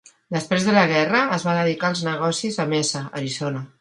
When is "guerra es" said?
0.91-1.45